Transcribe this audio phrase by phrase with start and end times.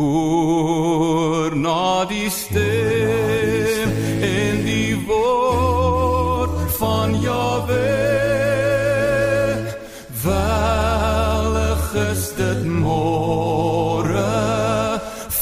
[0.00, 3.90] Hoor na die stem
[4.24, 7.88] en die woord van Jahwe.
[10.22, 14.24] Welig is dit môre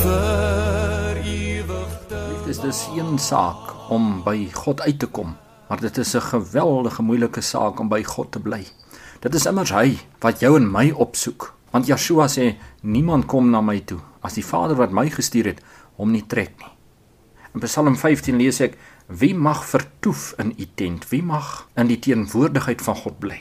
[0.01, 1.95] vir ewig.
[2.11, 5.37] Dit is dus een saak om by God uit te kom,
[5.69, 8.67] maar dit is 'n geweldige moeilike saak om by God te bly.
[9.21, 11.55] Dit is immers hy wat jou en my opsoek.
[11.71, 15.63] Want Yeshua sê niemand kom na my toe as die Vader wat my gestuur het
[15.99, 16.75] hom nie trek nie.
[17.57, 18.77] In Psalm 15 lees ek:
[19.09, 21.09] Wie mag vertoef in u tent?
[21.11, 23.41] Wie mag in die teenwoordigheid van God bly?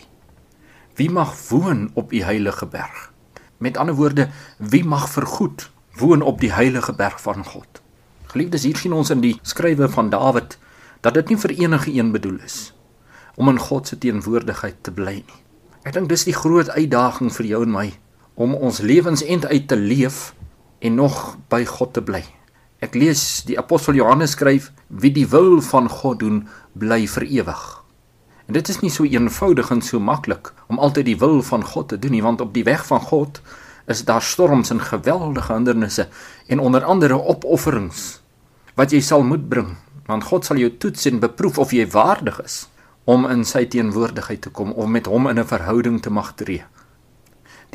[0.98, 3.12] Wie mag woon op u heilige berg?
[3.58, 5.68] Met ander woorde, wie mag vergoed
[6.00, 7.82] woon op die heilige berg van God?
[8.32, 10.58] Geliefdes, hier sien ons in die skrywe van Dawid
[11.06, 12.74] dat dit nie vir enige een bedoel is
[13.38, 15.42] om in God se teenwoordigheid te bly nie.
[15.86, 17.88] Ek dink dis die groot uitdaging vir jou en my
[18.34, 20.32] om ons lewensend uit te leef
[20.80, 22.24] en nog by God te bly.
[22.80, 26.44] Ek lees die apostel Johannes skryf wie die wil van God doen
[26.78, 27.64] bly vir ewig.
[28.48, 31.90] En dit is nie so eenvoudig en so maklik om altyd die wil van God
[31.90, 33.42] te doen nie want op die weg van God
[33.88, 36.08] is daar storms en geweldige hindernisse
[36.48, 38.22] en onder andere opofferings
[38.76, 39.76] wat jy sal moet bring
[40.08, 42.68] want God sal jou toets en beproef of jy waardig is
[43.08, 46.64] om in sy teenwoordigheid te kom of met hom in 'n verhouding te mag tree.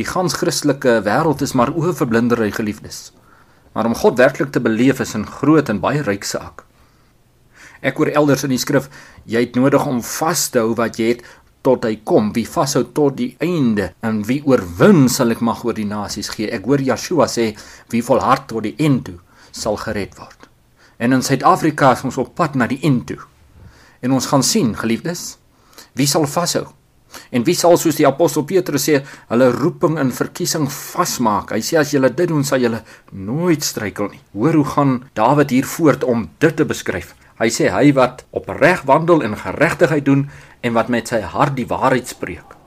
[0.02, 3.12] Die gans Christelike wêreld is maar oorverblindery geliefdes.
[3.72, 6.64] Maar om God werklik te beleef is 'n groot en baie ryk saak.
[7.80, 8.88] Ek hoor elders in die skrif,
[9.24, 11.22] jy het nodig om vas te hou wat jy het
[11.62, 12.32] tot hy kom.
[12.32, 16.50] Wie vashou tot die einde en wie oorwin sal ek mag oor die nasies gee.
[16.50, 17.56] Ek hoor Yeshua sê,
[17.88, 19.18] wie volhard tot die einde toe
[19.50, 20.48] sal gered word.
[20.98, 23.18] En in Suid-Afrika is ons op pad na die einde toe.
[24.00, 25.38] En ons gaan sien, geliefdes,
[25.94, 26.66] wie sal vashou?
[27.30, 31.52] En wie sal soos die apostel Petrus sê, hulle roeping in verkiesing vasmaak?
[31.56, 32.82] Hy sê as julle dit doen, sal julle
[33.12, 34.22] nooit struikel nie.
[34.36, 37.14] Hoor hoe gaan Dawid hier voort om dit te beskryf.
[37.40, 40.28] Hy sê hy wat opreg wandel en geregtigheid doen
[40.62, 42.58] en wat met sy hart die waarheid spreek.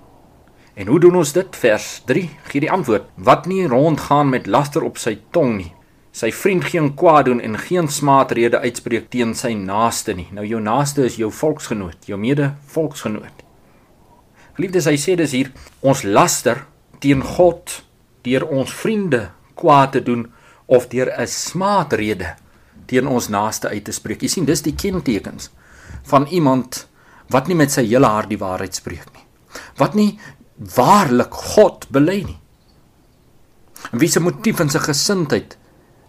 [0.75, 1.55] En hoe doen ons dit?
[1.55, 5.72] Vers 3 gee die antwoord: Wat nie rondgaan met laster op sy tong nie.
[6.16, 10.28] Sy vriend geen kwaad doen en geen smaatrede uitspreek teen sy naaste nie.
[10.35, 13.44] Nou jou naaste is jou volksgenoot, jou mede volksgenoot.
[14.55, 15.51] Geliefdes, hy sê dis hier
[15.83, 16.63] ons laster
[17.03, 17.81] teen God
[18.25, 19.27] deur ons vriende
[19.59, 20.25] kwaad te doen
[20.71, 22.35] of deur 'n smaatrede
[22.88, 24.21] teen ons naaste uit te spreek.
[24.21, 25.49] Jy sien, dis die kentekens
[26.03, 26.88] van iemand
[27.29, 29.25] wat nie met sy hele hart die waarheid spreek nie.
[29.77, 30.19] Wat nie
[30.75, 32.39] waarlik God bely nie.
[33.91, 35.57] En wie se motief en sy gesindheid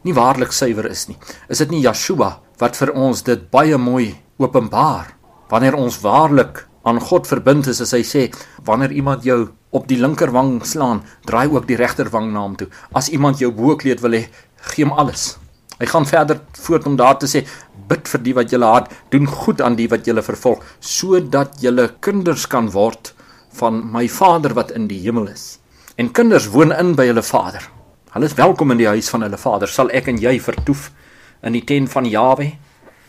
[0.05, 1.17] nie waarlik suiwer is nie.
[1.49, 5.17] Is dit nie Yeshua wat vir ons dit baie mooi openbaar
[5.51, 8.23] wanneer ons waarlik aan God verbind is as hy sê
[8.67, 12.69] wanneer iemand jou op die linkerwang slaan, draai ook die regterwang na hom toe.
[12.95, 14.23] As iemand jou boekleed wil hê,
[14.71, 15.35] gee hom alles.
[15.77, 17.43] Hy gaan verder voort om daar te sê
[17.91, 21.91] bid vir die wat julle haat, doen goed aan die wat julle vervolg, sodat julle
[22.01, 23.13] kinders kan word
[23.59, 25.59] van my Vader wat in die hemel is.
[25.99, 27.67] En kinders woon in by hulle Vader.
[28.15, 29.69] Hulle is welkom in die huis van hulle Vader.
[29.69, 30.91] Sal ek en jy vertoef
[31.43, 32.55] in die tent van Jahwe?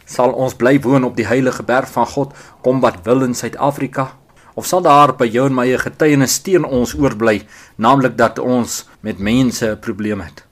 [0.07, 4.13] Sal ons bly woon op die heilige berg van God, kom wat wil in Suid-Afrika?
[4.55, 7.45] Of sal daar by jou en my 'n getuienis teen ons oorbly,
[7.75, 10.45] naamlik dat ons met mense 'n probleem het?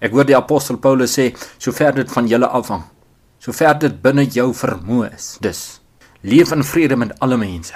[0.00, 2.82] Ek hoor die apostel Paulus sê, sover dit van julle afhang,
[3.38, 5.36] sover dit binne jou vermoë is.
[5.40, 5.80] Dus
[6.22, 7.74] leef in vrede met alle mense.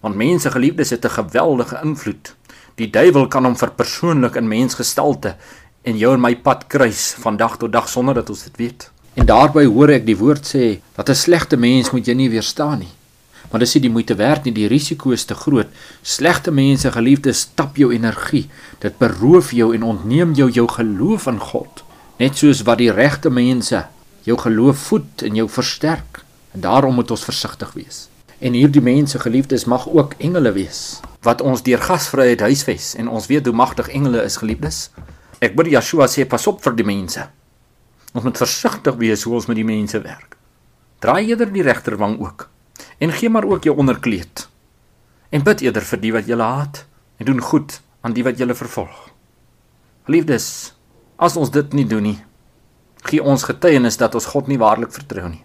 [0.00, 2.36] Want mense geliefdes het 'n geweldige invloed.
[2.74, 5.36] Die duiwel kan hom verpersoonlik in mensgestalte
[5.82, 8.93] en jou en my pad kruis van dag tot dag sonder dat ons dit weet.
[9.14, 12.78] En daarby hoor ek die woord sê dat 'n slegte mens moet jy nie weerstaan
[12.78, 12.94] nie.
[13.50, 15.66] Want dis nie die moeite werd nie, die risiko is te groot.
[16.02, 18.48] Slegte mense, geliefdes, stap jou energie.
[18.78, 21.84] Dit beroof jou en ontneem jou jou geloof in God.
[22.18, 23.86] Net soos wat die regte mense
[24.22, 26.24] jou geloof voed en jou versterk.
[26.52, 28.08] En daarom moet ons versigtig wees.
[28.38, 33.26] En hierdie mense, geliefdes, mag ook engele wees wat ons deur gasvryheid huisves en ons
[33.26, 34.90] weet hoe magtig engele is, geliefdes.
[35.40, 37.24] Ek bid Yeshua sê pas op vir die mense.
[38.14, 40.36] Ons moet versigtig wees hoe ons met die mense werk.
[41.02, 42.48] Draai eerder die regterwang ook
[43.02, 44.46] en gee maar ook jou onderkleed.
[45.34, 46.84] En bid eerder vir die wat jy haat
[47.18, 49.10] en doen goed aan die wat jy vervolg.
[50.06, 50.74] Liefdes,
[51.16, 52.18] as ons dit nie doen nie,
[53.08, 55.42] gee ons getuienis dat ons God nie waarlik vertrou nie.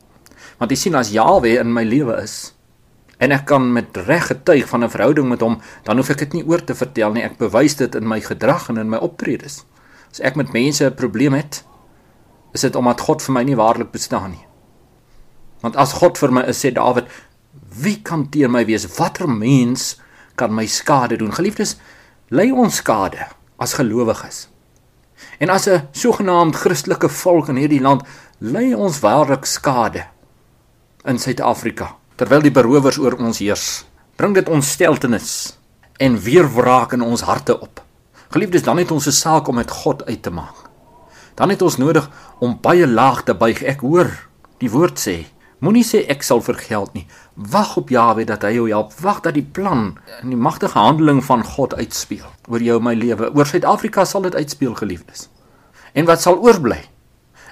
[0.59, 2.53] Want jy sien as Jahwe in my lewe is
[3.19, 6.33] en ek kan met reg getuig van 'n verhouding met hom, dan hoef ek dit
[6.33, 7.23] nie oor te vertel nie.
[7.23, 9.65] Ek bewys dit in my gedrag en in my optredes.
[10.11, 11.63] As ek met mense 'n probleem het,
[12.53, 14.45] is dit omdat God vir my nie waarlik bestaan nie.
[15.61, 17.09] Want as God vir my is, sê Dawid,
[17.83, 18.87] wie kan teen my wees?
[18.97, 19.97] Watter mens
[20.39, 21.33] kan my skade doen?
[21.35, 21.75] Geliefdes,
[22.29, 23.27] lei ons skade
[23.59, 24.47] as gelowiges.
[25.39, 28.03] En as 'n sogenaamd Christelike volk in hierdie land
[28.39, 30.05] lei ons waarlik skade
[31.05, 33.85] in Suid-Afrika terwyl die berowers oor ons heers.
[34.15, 35.57] Bring dit ons steltenis
[35.99, 37.83] en weerwraak in ons harte op.
[38.29, 40.68] Geliefdes, dan het ons 'n saak om met God uit te maak.
[41.39, 42.09] Dan het ons nodig
[42.43, 43.61] om baie laag te buig.
[43.63, 44.09] Ek hoor
[44.59, 45.21] die woord sê,
[45.63, 47.05] moenie sê ek sal vergeld nie.
[47.35, 48.91] Wag op Jahwe dat hy jou help.
[48.99, 52.95] Wag dat die plan en die magtige handeling van God uitspeel oor jou en my
[52.99, 53.31] lewe.
[53.31, 55.29] Oor Suid-Afrika sal dit uitspeel, geliefdes.
[55.95, 56.81] En wat sal oorbly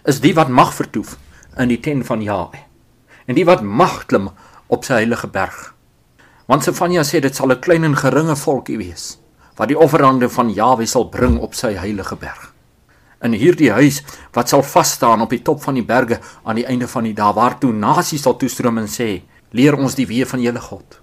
[0.07, 1.15] is die wat mag vertoef
[1.55, 2.59] in die tent van Jahwe.
[3.27, 4.29] En die wat mag klim
[4.67, 5.71] op sy heilige berg.
[6.47, 9.17] Want Sefanja sê dit sal 'n klein en geringe volkie wees
[9.57, 12.46] wat die offerande van Jahwe sal bring op sy heilige berg.
[13.25, 14.03] In hierdie huis
[14.35, 17.15] wat sal vas staan op die top van die berge aan die einde van die
[17.17, 20.99] dae waartoe nasies sal toestroom en sê: "Leer ons die weë van julle God."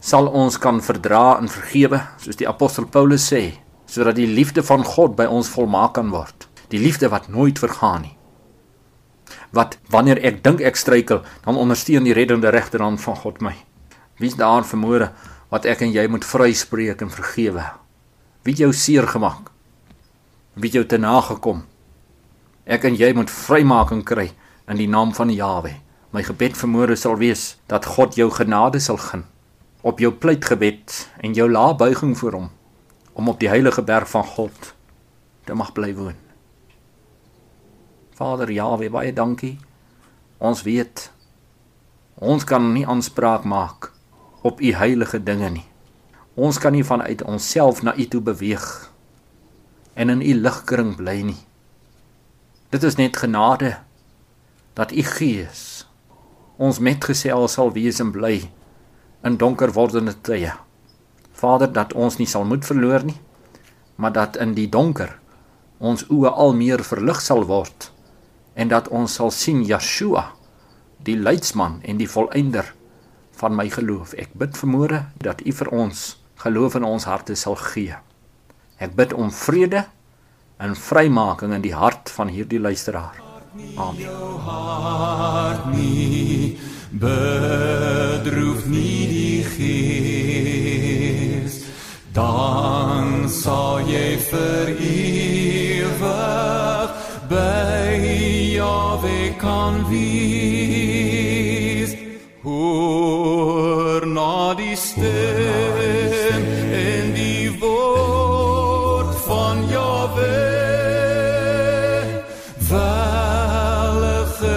[0.00, 3.54] Sal ons kan verdra en vergewe soos die apostel Paulus sê,
[3.86, 6.48] sodat die liefde van God by ons volmaak kan word.
[6.68, 8.16] Die liefde wat nooit vergaan nie.
[9.52, 13.54] Wat wanneer ek dink ek struikel, dan ondersteun die reddende regterhand van God my.
[14.18, 15.12] Wie's daar vermoere
[15.50, 17.64] wat ek en jy moet vryspreek en vergewe?
[18.42, 19.53] Wie jou seer gemaak?
[20.54, 21.64] Wie jou te nagekom?
[22.62, 24.28] Ek en jy moet vrymaking kry
[24.70, 25.72] in die naam van Jawe.
[26.14, 29.24] My gebed vermoere sal wees dat God jou genade sal gun
[29.82, 30.94] op jou pleitgebed
[31.26, 32.46] en jou laabuiging voor hom
[33.18, 34.70] om op die heilige berg van God
[35.44, 36.16] te mag bly woon.
[38.14, 39.58] Vader Jawe, baie dankie.
[40.38, 41.10] Ons weet
[42.14, 43.90] ons kan nie aanspraak maak
[44.46, 45.66] op u heilige dinge nie.
[46.38, 48.83] Ons kan nie vanuit onsself na u toe beweeg
[49.94, 51.40] en in u ligkring bly nie.
[52.70, 53.76] Dit is net genade
[54.74, 55.86] dat u Gees
[56.56, 58.36] ons metgesel sal wees en bly
[59.26, 60.52] in donker wordende tye.
[61.34, 63.18] Vader, dat ons nie sal moed verloor nie,
[63.96, 65.16] maar dat in die donker
[65.78, 67.90] ons oë al meer verlig sal word
[68.54, 70.28] en dat ons sal sien Yeshua,
[71.02, 72.70] die leidsman en die volëinder
[73.40, 74.14] van my geloof.
[74.14, 76.04] Ek bid vermoere dat U vir ons
[76.44, 77.98] geloof in ons harte sal gee.
[78.78, 79.84] Ek bid om vrede
[80.58, 83.22] en vrymaking in die hart van hierdie luisteraar.
[83.76, 84.08] Amen.
[86.94, 90.86] Bedroef nie die gees
[92.14, 95.98] dan sal jy vir ewig
[97.26, 97.98] by
[98.54, 100.53] Jahwe kan wees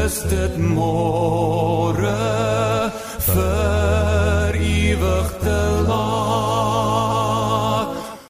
[0.07, 2.13] is dit môre
[3.27, 5.59] vir ewig te
[5.89, 6.16] laat